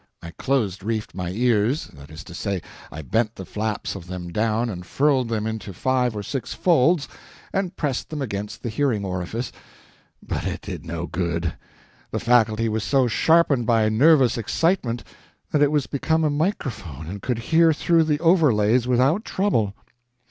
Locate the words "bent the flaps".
3.03-3.93